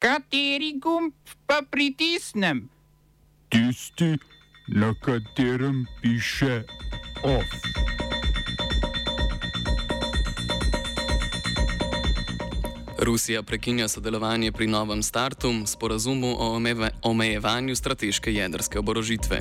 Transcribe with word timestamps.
Kateri 0.00 0.80
gumb 0.80 1.12
pa 1.46 1.60
pritisnem? 1.70 2.68
Tisti, 3.52 4.16
na 4.72 4.94
katerem 4.96 5.84
piše 6.02 6.62
OF. 7.22 7.44
Rusija 12.98 13.42
prekinja 13.42 13.88
sodelovanje 13.88 14.52
pri 14.52 14.66
novem 14.66 15.02
startu, 15.02 15.52
sporazumu 15.66 16.32
o 16.38 16.60
omejevanju 17.02 17.76
strateške 17.76 18.34
jedrske 18.34 18.78
oborožitve. 18.78 19.40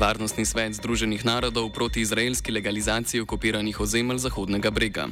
Varnostni 0.00 0.46
svet 0.46 0.72
Združenih 0.72 1.24
narodov 1.24 1.72
proti 1.72 2.00
izraelski 2.00 2.52
legalizaciji 2.52 3.20
okupiranih 3.20 3.80
ozemelj 3.80 4.18
Zahodnega 4.18 4.70
brega. 4.70 5.08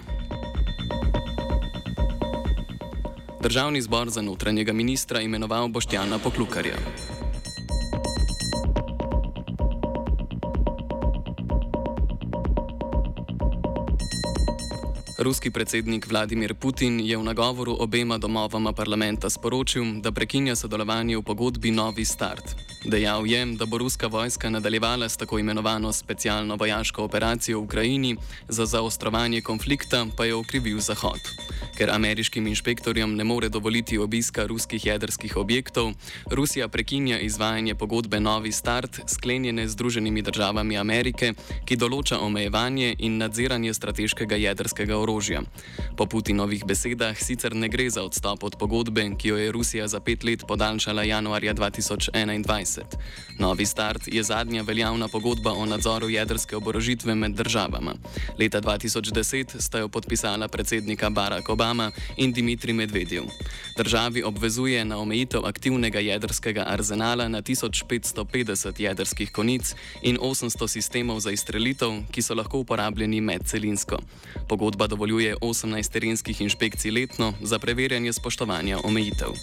Državni 3.46 3.82
zbor 3.82 4.10
za 4.10 4.22
notranjega 4.22 4.72
ministra 4.72 5.20
imenoval 5.20 5.68
Boštjana 5.68 6.18
Poklukarja. 6.18 6.74
Ruski 15.18 15.50
predsednik 15.50 16.10
Vladimir 16.10 16.54
Putin 16.54 17.00
je 17.00 17.16
v 17.16 17.22
nagovoru 17.22 17.76
obema 17.78 18.18
domovama 18.18 18.72
parlamenta 18.72 19.30
sporočil, 19.30 19.84
da 20.02 20.12
prekinja 20.12 20.56
sodelovanje 20.56 21.16
v 21.16 21.22
pogodbi 21.22 21.70
Novi 21.70 22.04
Start. 22.04 22.56
Dejal 22.84 23.26
je, 23.26 23.46
da 23.46 23.66
bo 23.66 23.78
ruska 23.78 24.06
vojska 24.06 24.50
nadaljevala 24.50 25.08
s 25.08 25.16
tako 25.16 25.38
imenovano 25.38 25.92
specialno 25.92 26.56
vojaško 26.56 27.04
operacijo 27.04 27.60
v 27.60 27.62
Ukrajini, 27.62 28.16
za 28.48 28.66
zaostrovanje 28.66 29.40
konflikta 29.40 30.06
pa 30.16 30.24
je 30.24 30.34
okrivil 30.34 30.80
Zahod. 30.80 31.20
Ker 31.76 31.90
ameriškim 31.92 32.46
inšpektorjem 32.46 33.16
ne 33.16 33.24
more 33.24 33.48
dovoliti 33.52 33.98
obiska 33.98 34.46
ruskih 34.46 34.86
jedrskih 34.86 35.36
objektov, 35.36 35.92
Rusija 36.30 36.68
prekinja 36.68 37.18
izvajanje 37.20 37.74
pogodbe 37.74 38.20
Novi 38.20 38.52
Start, 38.52 39.00
sklenjene 39.06 39.68
z 39.68 39.72
Združenimi 39.72 40.22
državami 40.22 40.78
Amerike, 40.78 41.34
ki 41.68 41.76
določa 41.76 42.16
omejevanje 42.24 42.94
in 42.98 43.18
nadziranje 43.20 43.74
strateškega 43.76 44.38
jedrskega 44.40 44.96
orožja. 44.96 45.42
Po 46.00 46.06
Putinovih 46.06 46.64
besedah 46.64 47.12
sicer 47.20 47.52
ne 47.52 47.68
gre 47.68 47.90
za 47.90 48.06
odstop 48.08 48.48
od 48.48 48.56
pogodbe, 48.56 49.04
ki 49.18 49.28
jo 49.28 49.36
je 49.36 49.52
Rusija 49.52 49.88
za 49.88 50.00
pet 50.00 50.24
let 50.24 50.46
podaljšala 50.48 51.04
januarja 51.04 51.54
2021. 51.54 52.96
Novi 53.38 53.66
Start 53.66 54.08
je 54.08 54.22
zadnja 54.22 54.62
veljavna 54.62 55.08
pogodba 55.12 55.52
o 55.52 55.66
nadzoru 55.66 56.08
jedrske 56.08 56.56
oborožitve 56.56 57.14
med 57.14 57.36
državama. 57.36 57.94
Leta 58.40 58.64
2010 58.64 59.60
sta 59.60 59.84
jo 59.84 59.92
podpisala 59.92 60.48
predsednika 60.48 61.10
Barack 61.10 61.48
Obama. 61.48 61.65
Obama 61.66 61.90
in 62.16 62.32
Dimitrij 62.32 62.74
Medvedjev. 62.74 63.24
Državi 63.76 64.22
obvezuje 64.22 64.84
na 64.84 64.98
omejitev 64.98 65.44
aktivnega 65.44 65.98
jedrskega 65.98 66.64
arzenala 66.66 67.28
na 67.28 67.42
1550 67.42 68.80
jedrskih 68.80 69.32
konic 69.32 69.74
in 70.02 70.18
800 70.18 70.68
sistemov 70.68 71.20
za 71.20 71.30
izstrelitev, 71.30 72.06
ki 72.10 72.22
so 72.22 72.34
lahko 72.34 72.58
uporabljeni 72.58 73.20
medcelinsko. 73.20 73.98
Pogodba 74.48 74.86
dovoljuje 74.86 75.36
18 75.36 75.92
terenskih 75.92 76.40
inšpekcij 76.40 76.90
letno 76.90 77.34
za 77.42 77.58
preverjanje 77.58 78.12
spoštovanja 78.12 78.78
omejitev. 78.84 79.34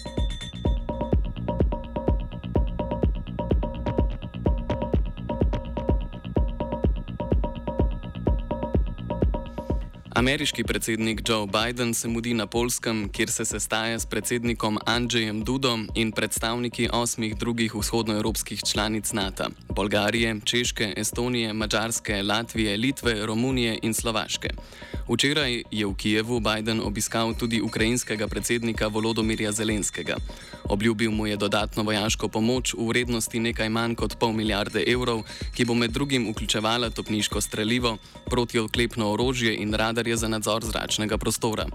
Ameriški 10.24 10.64
predsednik 10.64 11.20
Joe 11.28 11.46
Biden 11.46 11.94
se 11.94 12.08
mudi 12.08 12.34
na 12.34 12.46
Polskem, 12.46 13.08
kjer 13.12 13.30
se 13.30 13.44
sestaja 13.44 13.98
s 13.98 14.06
predsednikom 14.06 14.78
Andrzejem 14.86 15.42
Dudom 15.44 15.88
in 15.94 16.12
predstavniki 16.12 16.88
osmih 16.92 17.36
drugih 17.36 17.74
vzhodnoevropskih 17.74 18.60
članic 18.72 19.12
NATO: 19.12 19.44
Bolgarije, 19.68 20.40
Češke, 20.44 20.94
Estonije, 20.96 21.52
Mačarske, 21.52 22.22
Latvije, 22.22 22.76
Litve, 22.76 23.26
Romunije 23.26 23.78
in 23.82 23.94
Slovaške. 23.94 24.48
Včeraj 25.08 25.62
je 25.70 25.86
v 25.86 25.94
Kijevu 25.94 26.40
Biden 26.40 26.80
obiskal 26.80 27.34
tudi 27.36 27.60
ukrajinskega 27.60 28.28
predsednika 28.28 28.86
Volodomirja 28.88 29.52
Zelenskega. 29.52 30.16
Obljubil 30.64 31.10
mu 31.10 31.26
je 31.26 31.36
dodatno 31.36 31.82
vojaško 31.82 32.28
pomoč 32.28 32.72
v 32.74 32.88
vrednosti 32.88 33.40
nekaj 33.40 33.68
manj 33.68 33.94
kot 33.94 34.16
pol 34.18 34.32
milijarde 34.32 34.84
evrov, 34.86 35.22
ki 35.52 35.64
bo 35.64 35.74
med 35.74 35.90
drugim 35.90 36.30
vključevala 36.30 36.90
topniško 36.90 37.40
streljivo, 37.40 37.98
protioklepno 38.24 39.12
orožje 39.12 39.56
in 39.56 39.74
radarje 39.74 40.13
za 40.16 40.28
nadzor 40.28 40.64
zračnega 40.64 41.18
prostora. 41.18 41.66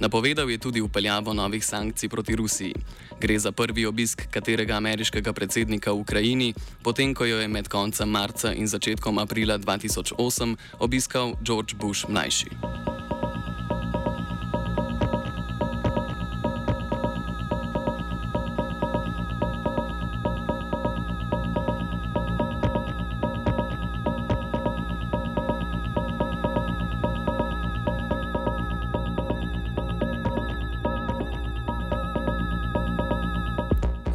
Napovedal 0.00 0.50
je 0.50 0.58
tudi 0.58 0.80
upeljavo 0.80 1.32
novih 1.32 1.64
sankcij 1.64 2.08
proti 2.08 2.36
Rusiji. 2.36 2.74
Gre 3.20 3.38
za 3.38 3.52
prvi 3.52 3.86
obisk 3.86 4.26
katerega 4.30 4.76
ameriškega 4.76 5.32
predsednika 5.32 5.92
v 5.92 6.00
Ukrajini, 6.00 6.54
potem 6.82 7.14
ko 7.14 7.24
jo 7.24 7.40
je 7.40 7.48
med 7.48 7.68
koncem 7.68 8.08
marca 8.08 8.52
in 8.52 8.66
začetkom 8.66 9.18
aprila 9.18 9.58
2008 9.58 10.56
obiskal 10.78 11.34
George 11.42 11.74
Bush 11.74 12.08
mlajši. 12.08 12.85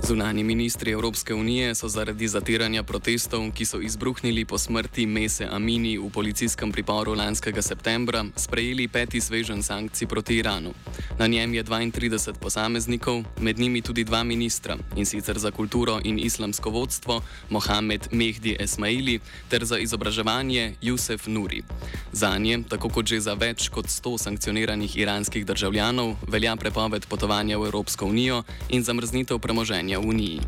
Zunani 0.03 0.43
ministri 0.43 0.91
Evropske 0.91 1.33
unije 1.33 1.75
so 1.75 1.87
zaradi 1.87 2.27
zatiranja 2.27 2.83
protestov, 2.83 3.51
ki 3.53 3.65
so 3.65 3.79
izbruhnili 3.81 4.45
po 4.45 4.57
smrti 4.57 5.05
Mese 5.05 5.47
Amini 5.51 5.97
v 5.97 6.09
policijskem 6.09 6.71
priporu 6.71 7.13
lanskega 7.13 7.61
septembra, 7.61 8.25
sprejeli 8.35 8.87
peti 8.87 9.21
svežen 9.21 9.63
sankcij 9.63 10.07
proti 10.07 10.35
Iranu. 10.37 10.73
Na 11.19 11.27
njem 11.27 11.53
je 11.53 11.63
32 11.63 12.33
posameznikov, 12.33 13.23
med 13.41 13.59
njimi 13.59 13.81
tudi 13.81 14.03
dva 14.03 14.23
ministra, 14.23 14.77
in 14.95 15.05
sicer 15.05 15.39
za 15.39 15.51
kulturo 15.51 15.99
in 16.03 16.19
islamsko 16.19 16.69
vodstvo 16.69 17.21
Mohamed 17.49 18.07
Mehdi 18.11 18.55
Esmaili 18.59 19.19
ter 19.49 19.65
za 19.65 19.77
izobraževanje 19.77 20.73
Jusef 20.81 21.27
Nuri. 21.27 21.63
Za 22.11 22.37
nje, 22.37 22.63
tako 22.69 22.89
kot 22.89 23.05
že 23.05 23.19
za 23.19 23.33
več 23.33 23.69
kot 23.69 23.85
100 23.85 24.17
sankcioniranih 24.17 24.97
iranskih 24.97 25.45
državljanov, 25.45 26.15
velja 26.27 26.55
prepoved 26.55 27.05
potovanja 27.05 27.57
v 27.57 27.65
Evropsko 27.65 28.05
unijo 28.05 28.43
in 28.69 28.83
zamrznitev 28.83 29.39
premoženja 29.39 30.00
Uniji. 30.05 30.41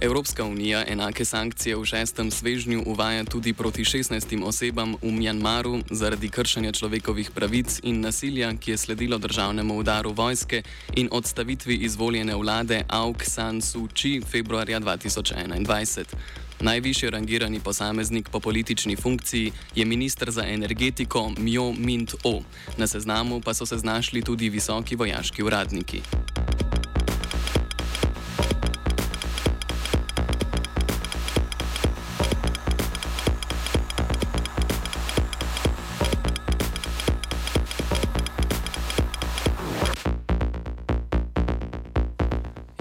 Evropska 0.00 0.44
unija 0.44 0.84
enake 0.88 1.24
sankcije 1.24 1.76
v 1.76 1.84
šestem 1.84 2.30
svežnju 2.30 2.82
uvaja 2.86 3.24
tudi 3.24 3.52
proti 3.52 3.84
16 3.84 4.44
osebam 4.44 4.96
v 5.02 5.10
Mjanmaru 5.12 5.78
zaradi 5.90 6.28
kršenja 6.28 6.72
človekovih 6.72 7.30
pravic 7.30 7.80
in 7.82 8.00
nasilja, 8.00 8.54
ki 8.56 8.70
je 8.70 8.76
sledilo 8.76 9.18
državnemu 9.18 9.78
udaru 9.78 10.12
vojske 10.12 10.62
in 10.96 11.08
odstavitvi 11.12 11.74
izvoljene 11.74 12.36
vlade 12.36 12.84
Aung 12.88 13.22
San 13.22 13.60
Suu 13.60 13.88
Kyi 13.88 14.24
februarja 14.24 14.80
2021. 14.80 16.49
Najvišji 16.60 17.10
rangirani 17.10 17.60
posameznik 17.60 18.28
po 18.28 18.40
politični 18.40 18.96
funkciji 18.96 19.52
je 19.74 19.84
ministr 19.84 20.30
za 20.30 20.44
energetiko 20.46 21.32
Mjo 21.38 21.72
Mint 21.72 22.14
O. 22.24 22.42
Na 22.76 22.86
seznamu 22.86 23.40
pa 23.40 23.54
so 23.54 23.66
se 23.66 23.78
znašli 23.78 24.22
tudi 24.22 24.48
visoki 24.48 24.96
vojaški 24.96 25.42
uradniki. 25.42 26.00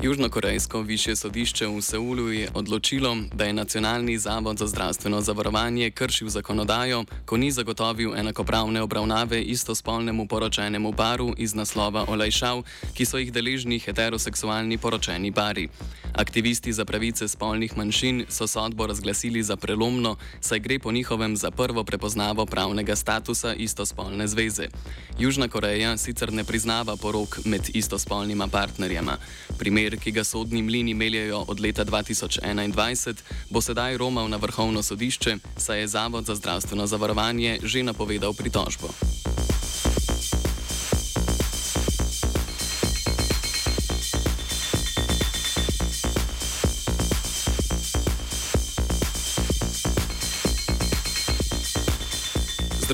Južnokorejsko 0.01 0.81
više 0.81 1.16
sodišče 1.16 1.68
v 1.68 1.81
Seulu 1.81 2.31
je 2.31 2.50
odločilo, 2.54 3.18
da 3.34 3.44
je 3.44 3.54
Nacionalni 3.54 4.18
zavod 4.18 4.57
za 4.57 4.68
zdravstveno 4.68 5.22
zavarovanje 5.22 5.92
kršil 5.92 6.30
zakonodajo, 6.30 7.04
ko 7.25 7.38
ni 7.38 7.51
zagotovil 7.51 8.16
enakopravne 8.16 8.81
obravnave 8.81 9.42
istospolnemu 9.42 10.28
poročenemu 10.28 10.94
paru 10.94 11.34
iz 11.38 11.56
naslova 11.56 12.06
olajšav, 12.07 12.63
ki 12.94 13.06
so 13.06 13.18
jih 13.18 13.34
deležni 13.34 13.80
heteroseksualni 13.80 14.78
poročeni 14.78 15.31
pari. 15.31 15.68
Aktivisti 16.19 16.74
za 16.74 16.86
pravice 16.86 17.27
spolnih 17.27 17.77
manjšin 17.77 18.25
so 18.30 18.48
sodbo 18.48 18.88
razglasili 18.88 19.44
za 19.44 19.56
prelomno, 19.56 20.16
saj 20.42 20.60
gre 20.60 20.80
po 20.80 20.92
njihovem 20.92 21.38
za 21.38 21.51
prvo 21.51 21.83
prepoznavo 21.83 22.45
pravnega 22.45 22.95
statusa 22.95 23.54
istospolne 23.54 24.27
zveze. 24.27 24.68
Južna 25.19 25.48
Koreja 25.48 25.98
sicer 25.98 26.33
ne 26.33 26.44
priznava 26.44 26.95
porok 26.95 27.39
med 27.45 27.69
istospolnima 27.74 28.48
partnerjema. 28.48 29.18
Primer, 29.60 29.98
ki 30.00 30.12
ga 30.12 30.24
sodni 30.24 30.62
mlini 30.62 30.94
meljajo 30.94 31.45
od 31.48 31.60
leta 31.60 31.86
2021, 31.86 33.15
bo 33.50 33.62
sedaj 33.62 33.98
romal 33.98 34.27
na 34.30 34.38
vrhovno 34.38 34.83
sodišče, 34.83 35.38
saj 35.57 35.80
je 35.80 35.88
Zavod 35.88 36.25
za 36.25 36.36
zdravstveno 36.36 36.88
zavarovanje 36.88 37.60
že 37.63 37.83
napovedal 37.83 38.33
pritožbo. 38.33 39.09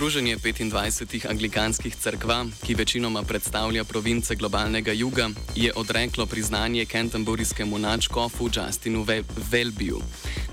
Združenje 0.06 0.38
25 0.38 1.26
anglikanskih 1.30 1.96
crkva, 1.96 2.46
ki 2.62 2.76
večinoma 2.76 3.24
predstavlja 3.24 3.84
province 3.84 4.36
globalnega 4.36 4.92
juga, 4.92 5.30
je 5.56 5.72
odreklo 5.76 6.26
priznanje 6.26 6.86
kentemburijskemu 6.86 7.80
načkofu 7.80 8.50
Justinu 8.56 9.06
Velbiju. 9.52 10.00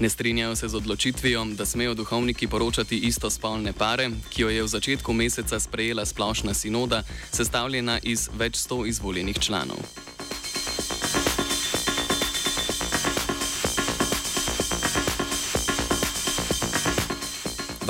Ne 0.01 0.09
strinjajo 0.09 0.57
se 0.57 0.69
z 0.69 0.75
odločitvijo, 0.75 1.45
da 1.45 1.67
smejo 1.67 1.95
duhovniki 1.95 2.49
poročati 2.49 2.99
istospolne 2.99 3.73
pare, 3.73 4.11
ki 4.31 4.43
jo 4.43 4.49
je 4.49 4.63
v 4.63 4.69
začetku 4.69 5.13
meseca 5.13 5.61
sprejela 5.61 6.07
splošna 6.07 6.55
sinoda, 6.55 7.03
sestavljena 7.33 7.99
iz 8.03 8.31
več 8.33 8.57
sto 8.57 8.87
izvoljenih 8.87 9.39
članov. 9.39 10.12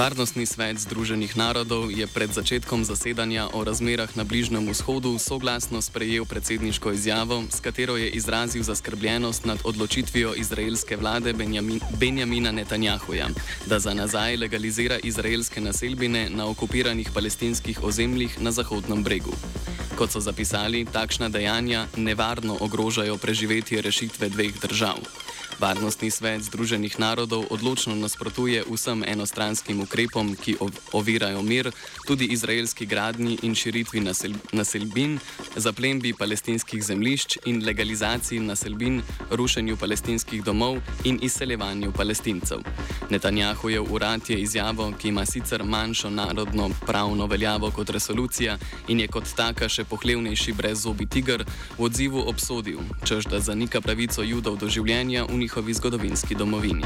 Varnostni 0.03 0.43
svet 0.51 0.83
Združenih 0.83 1.31
narodov 1.39 1.87
je 1.87 2.03
pred 2.11 2.27
začetkom 2.27 2.83
zasedanja 2.83 3.55
o 3.55 3.63
razmerah 3.63 4.11
na 4.19 4.27
Bližnjem 4.27 4.67
vzhodu 4.67 5.15
soglasno 5.15 5.79
sprejel 5.79 6.27
predsedniško 6.27 6.91
izjavo, 6.91 7.47
s 7.47 7.63
katero 7.63 7.95
je 7.95 8.11
izrazil 8.11 8.67
zaskrbljenost 8.67 9.47
nad 9.47 9.63
odločitvijo 9.63 10.35
izraelske 10.35 10.99
vlade 10.99 11.31
Benjamin, 11.33 11.79
Benjamina 12.03 12.51
Netanjahuja, 12.51 13.31
da 13.71 13.79
za 13.79 13.95
nazaj 13.95 14.43
legalizira 14.43 14.99
izraelske 14.99 15.63
naselbine 15.63 16.27
na 16.35 16.51
okupiranih 16.51 17.15
palestinskih 17.15 17.87
ozemljih 17.87 18.43
na 18.43 18.51
Zahodnem 18.51 19.07
bregu. 19.07 19.39
Kot 19.95 20.11
so 20.11 20.19
zapisali, 20.19 20.83
takšna 20.83 21.31
dejanja 21.31 21.87
nevarno 21.97 22.59
ogrožajo 22.61 23.23
preživetje 23.23 23.79
rešitve 23.83 24.35
dveh 24.35 24.59
držav. 24.59 25.22
Varnostni 25.63 26.11
svet 26.11 26.43
Združenih 26.43 26.99
narodov 26.99 27.47
odločno 27.55 27.95
nasprotuje 27.95 28.65
vsem 28.67 29.05
enostranskim 29.07 29.79
ukrepom, 29.87 30.35
ki 30.35 30.57
ovirajo 30.91 31.43
mir, 31.47 31.71
tudi 32.03 32.27
izraelski 32.35 32.87
gradni 32.87 33.39
in 33.47 33.55
širitvi 33.55 34.03
nasel 34.03 34.35
naselbin, 34.51 35.21
zaplembi 35.55 36.11
palestinskih 36.19 36.83
zemljišč 36.83 37.39
in 37.47 37.63
legalizaciji 37.63 38.41
naselbin, 38.41 39.03
rušenju 39.31 39.77
palestinskih 39.77 40.43
domov 40.43 40.81
in 41.05 41.21
izseljevanju 41.23 41.93
palestincev. 41.93 42.67
Netanjahujev 43.11 43.87
urad 43.95 44.31
je 44.31 44.41
izjavo, 44.43 44.91
ki 44.99 45.09
ima 45.09 45.27
sicer 45.27 45.63
manjšo 45.65 46.11
narodno 46.11 46.71
pravno 46.87 47.27
veljavo 47.27 47.71
kot 47.71 47.91
resolucija 47.91 48.59
in 48.89 49.01
je 49.01 49.07
kot 49.07 49.31
taka 49.37 49.69
še 49.69 49.85
pohlevnejši 49.85 50.53
brez 50.59 50.83
zobi 50.83 51.07
tiger, 51.07 51.47
v 51.79 51.87
odzivu 51.87 52.27
obsodil, 52.27 52.83
čež 53.07 53.31
da 53.31 53.39
zanika 53.41 53.81
pravico 53.81 54.27
judov 54.27 54.59
do 54.59 54.67
življenja 54.67 55.25
v 55.31 55.39
njihovih 55.39 55.52
njihovi 55.53 55.75
zgodovinski 55.75 56.35
domovini. 56.35 56.85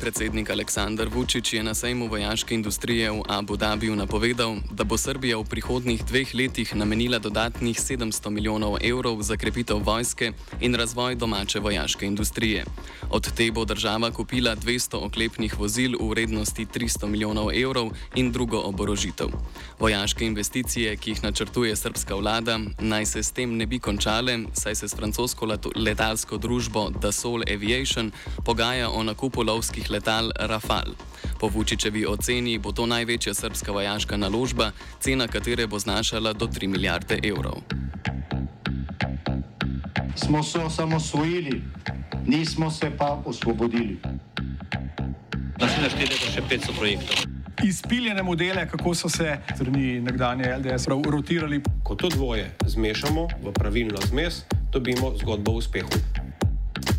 Predsednik 0.00 0.50
Aleksandar 0.50 1.08
Vučić 1.08 1.52
je 1.52 1.62
na 1.62 1.74
sejmu 1.74 2.08
vojaške 2.08 2.54
industrije 2.54 3.10
v 3.10 3.22
Abu 3.28 3.56
Dhabiju 3.56 3.96
napovedal, 3.96 4.56
da 4.70 4.84
bo 4.84 4.96
Srbija 4.96 5.38
v 5.38 5.44
prihodnjih 5.44 6.04
dveh 6.04 6.34
letih 6.34 6.74
namenila 6.76 7.18
dodatnih 7.18 7.78
700 7.78 8.30
milijonov 8.30 8.76
evrov 8.82 9.22
za 9.22 9.36
krepitev 9.36 9.78
vojske 9.84 10.32
in 10.60 10.74
razvoj 10.74 11.14
domače 11.14 11.60
vojaške 11.60 12.06
industrije. 12.06 12.64
Od 13.10 13.32
te 13.36 13.50
bo 13.50 13.64
država 13.64 14.10
kupila 14.10 14.56
200 14.56 15.04
oklepnih 15.06 15.58
vozil 15.58 15.96
v 16.00 16.10
vrednosti 16.10 16.66
300 16.66 17.06
milijonov 17.06 17.50
evrov 17.54 17.90
in 18.14 18.32
drugo 18.32 18.58
oborožitev. 18.58 19.28
Vojaške 19.78 20.26
investicije, 20.26 20.96
ki 20.96 21.10
jih 21.10 21.22
načrtuje 21.22 21.76
srpska 21.76 22.14
vlada, 22.14 22.58
naj 22.80 23.06
se 23.06 23.22
s 23.22 23.30
tem 23.30 23.56
ne 23.56 23.66
bi 23.66 23.78
končale, 23.78 24.38
saj 24.52 24.74
se 24.74 24.88
s 24.88 24.96
francosko 24.96 25.46
letalsko 25.76 26.36
družbo 26.36 26.90
Dassault 26.90 27.50
Aviation 27.50 28.12
pogaja 28.44 28.90
o 28.90 29.02
nakupu 29.02 29.42
lovcev 29.42 29.68
lovskih 29.88 29.90
letal 29.90 30.30
Rafal. 30.36 30.94
Po 31.40 31.48
Vučičevi 31.48 32.06
oceni 32.06 32.58
bo 32.58 32.72
to 32.72 32.86
največja 32.86 33.34
srpska 33.34 33.72
vojaška 33.72 34.16
naložba, 34.16 34.72
cena 35.00 35.26
katere 35.26 35.66
bo 35.66 35.78
znašala 35.78 36.32
do 36.32 36.46
3 36.46 36.68
milijarde 36.68 37.18
evrov. 37.22 37.62
Smo 40.16 40.42
se 40.42 40.58
osamosvojili, 40.58 41.62
nismo 42.26 42.70
se 42.70 42.90
pa 42.98 43.22
osvobodili. 43.24 43.98
Naslednje 45.60 45.90
število 45.90 46.24
je 46.26 46.32
še 46.32 46.42
500 46.42 46.78
projektov. 46.78 47.16
Izpiljene 47.64 48.22
modele, 48.22 48.68
kako 48.68 48.94
so 48.94 49.08
se 49.08 49.38
strani 49.54 50.00
nekdanje 50.00 50.44
LDS 50.58 50.86
rotirali. 50.86 51.62
Ko 51.82 51.94
to 51.94 52.08
dvoje 52.08 52.54
zmešamo 52.66 53.28
v 53.42 53.52
pravilno 53.52 53.98
zmes, 54.10 54.44
dobimo 54.72 55.14
zgodbo 55.18 55.52
o 55.52 55.58
uspehu 55.58 55.90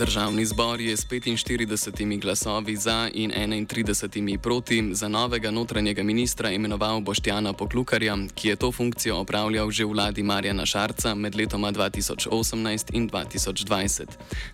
Državni 0.00 0.46
zbor 0.46 0.80
je 0.80 0.96
s 0.96 1.06
45 1.06 2.20
glasovi 2.20 2.76
za 2.76 3.10
in 3.14 3.30
31 3.32 4.38
proti 4.38 4.94
za 4.94 5.08
novega 5.08 5.50
notranjega 5.50 6.02
ministra 6.02 6.50
imenoval 6.50 7.00
Boštjana 7.00 7.52
Poklukarja, 7.52 8.16
ki 8.34 8.48
je 8.48 8.56
to 8.56 8.72
funkcijo 8.72 9.16
opravljal 9.16 9.70
že 9.70 9.84
v 9.84 9.88
vladi 9.88 10.22
Marjana 10.22 10.66
Šarca 10.66 11.14
med 11.14 11.36
letoma 11.36 11.72
2018 11.72 12.90
in 12.92 13.10
2020. 13.10 14.04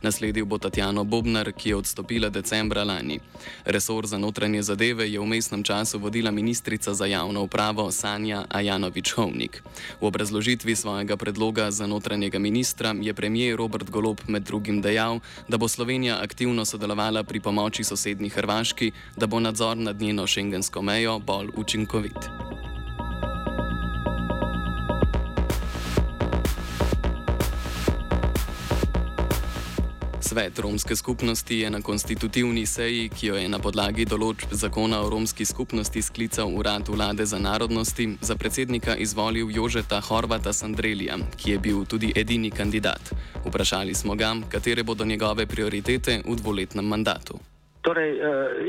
Nasledil 0.03 0.45
bo 0.45 0.59
Tatjano 0.59 1.05
Bobnar, 1.05 1.53
ki 1.53 1.69
je 1.69 1.77
odstopila 1.77 2.29
decembra 2.29 2.85
lani. 2.85 3.21
Resor 3.65 4.07
za 4.07 4.19
notranje 4.19 4.63
zadeve 4.63 5.13
je 5.13 5.21
v 5.21 5.27
mestnem 5.27 5.63
času 5.63 5.99
vodila 5.99 6.31
ministrica 6.31 6.95
za 6.95 7.07
javno 7.07 7.43
upravo 7.43 7.93
Sanja 7.93 8.45
Ajanovič-Hovnik. 8.51 9.63
V 10.01 10.07
obrazložitvi 10.07 10.77
svojega 10.77 11.17
predloga 11.17 11.71
za 11.71 11.87
notranjega 11.87 12.39
ministra 12.39 12.95
je 13.01 13.15
premijer 13.15 13.57
Robert 13.57 13.91
Golob 13.91 14.21
med 14.27 14.43
drugim 14.43 14.83
dejal, 14.83 15.21
da 15.49 15.57
bo 15.57 15.69
Slovenija 15.69 16.19
aktivno 16.23 16.65
sodelovala 16.65 17.25
pri 17.25 17.41
pomoči 17.41 17.85
sosednji 17.85 18.29
Hrvaški, 18.29 18.93
da 19.17 19.27
bo 19.27 19.41
nadzor 19.41 19.77
nad 19.77 20.01
njeno 20.01 20.27
šengensko 20.27 20.83
mejo 20.83 21.19
bolj 21.19 21.49
učinkovit. 21.57 22.56
Svet 30.27 30.59
romske 30.59 30.97
skupnosti 30.97 31.59
je 31.59 31.71
na 31.71 31.81
konstitutivni 31.83 32.67
seji, 32.67 33.09
ki 33.09 33.27
jo 33.27 33.37
je 33.39 33.49
na 33.49 33.61
podlagi 33.63 34.09
določb 34.11 34.57
zakona 34.59 34.99
o 35.05 35.11
romski 35.13 35.47
skupnosti 35.47 36.03
sklical 36.03 36.51
Urad 36.51 36.91
vlade 36.91 37.23
za 37.27 37.39
narodnosti, 37.39 38.09
za 38.21 38.35
predsednika 38.35 38.97
izvolil 38.99 39.55
Jožeta 39.55 40.01
Horvata 40.03 40.51
Sandrelija, 40.53 41.21
ki 41.39 41.55
je 41.55 41.59
bil 41.63 41.85
tudi 41.87 42.11
edini 42.17 42.51
kandidat. 42.51 43.15
Vprašali 43.45 43.95
smo 43.95 44.19
ga, 44.19 44.35
katere 44.51 44.83
bodo 44.83 45.07
njegove 45.07 45.47
prioritete 45.47 46.23
v 46.27 46.37
dvoletnem 46.43 46.91
mandatu. 46.91 47.39
Torej, 47.87 48.13
eh, 48.19 48.23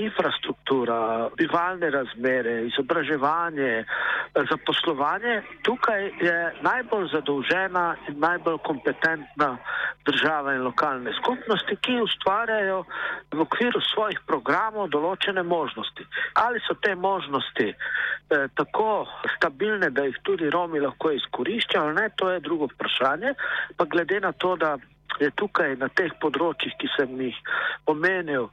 infrastruktura, 0.05 1.29
bivalne 1.38 1.89
razmere, 1.89 2.67
izobraževanje, 2.69 3.74
eh, 3.81 4.43
zaposlovanje, 4.50 5.41
tukaj 5.65 6.03
je 6.21 6.38
najbolj 6.62 7.07
zadolžena 7.13 7.95
in 8.07 8.19
najbolj 8.19 8.57
kompetentna 8.69 9.57
država 10.05 10.53
in 10.53 10.62
lokalne 10.63 11.12
skupnosti, 11.19 11.75
ki 11.81 12.01
ustvarjajo 12.01 12.83
v 13.33 13.39
okviru 13.41 13.81
svojih 13.81 14.19
programov 14.27 14.91
določene 14.93 15.43
možnosti. 15.43 16.05
Ali 16.33 16.62
so 16.67 16.77
te 16.81 16.93
možnosti 16.95 17.74
eh, 17.74 18.47
tako 18.53 19.07
stabilne, 19.38 19.89
da 19.89 20.05
jih 20.05 20.19
tudi 20.24 20.50
Romi 20.53 20.79
lahko 20.79 21.12
izkoriščajo, 21.17 21.93
ne, 21.97 22.09
to 22.15 22.29
je 22.29 22.45
drugo 22.45 22.69
vprašanje. 22.75 23.33
Pa 23.77 23.89
glede 23.89 24.19
na 24.19 24.31
to, 24.31 24.55
da 24.55 24.77
je 25.19 25.31
tukaj 25.36 25.75
na 25.81 25.89
teh 25.89 26.13
področjih, 26.21 26.75
ki 26.79 26.89
sem 26.95 27.17
jih 27.21 27.38
omenil, 27.89 28.50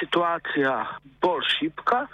situacija 0.00 0.76
bolj 1.22 1.44
šipka, 1.56 2.06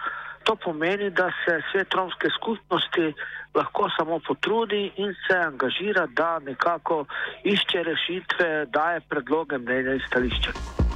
to 0.48 0.56
pomeni, 0.56 1.10
da 1.10 1.28
se 1.44 1.58
svet 1.70 1.94
romske 1.94 2.30
skupnosti 2.38 3.12
lahko 3.54 3.90
samo 3.96 4.18
potrudi 4.24 4.92
in 4.96 5.14
se 5.26 5.36
angažira, 5.36 6.06
da 6.06 6.38
nekako 6.38 7.04
išče 7.44 7.82
rešitve, 7.92 8.50
daje 8.72 9.00
predloge, 9.08 9.58
mnenja 9.58 9.98
in 9.98 10.04
stališča. 10.08 10.87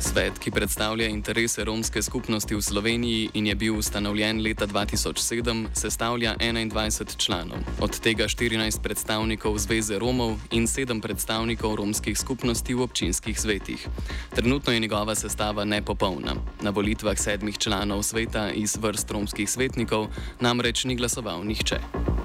Svet, 0.00 0.38
ki 0.38 0.50
predstavlja 0.50 1.08
interese 1.10 1.64
romske 1.64 2.02
skupnosti 2.02 2.54
v 2.54 2.62
Sloveniji 2.62 3.30
in 3.34 3.46
je 3.46 3.54
bil 3.54 3.78
ustanovljen 3.78 4.42
leta 4.42 4.66
2007, 4.66 5.66
sestavlja 5.74 6.36
21 6.38 7.16
članov, 7.16 7.58
od 7.80 7.98
tega 8.00 8.24
14 8.24 8.78
predstavnikov 8.82 9.58
Zveze 9.58 9.98
Romov 9.98 10.38
in 10.50 10.66
7 10.66 11.02
predstavnikov 11.02 11.74
romskih 11.74 12.18
skupnosti 12.18 12.74
v 12.74 12.82
občinskih 12.82 13.40
svetih. 13.40 13.88
Trenutno 14.34 14.72
je 14.72 14.80
njegova 14.80 15.14
sestava 15.14 15.64
nepopolna. 15.64 16.34
Na 16.62 16.70
volitvah 16.70 17.18
sedmih 17.18 17.58
članov 17.58 18.02
sveta 18.02 18.50
iz 18.50 18.78
vrst 18.80 19.10
romskih 19.10 19.50
svetnikov 19.50 20.06
namreč 20.40 20.84
ni 20.84 20.94
glasoval 20.96 21.44
nihče. 21.44 22.17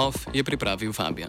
OF 0.00 0.32
je 0.32 0.40
pripravil 0.40 0.96
Fabian. 0.96 1.28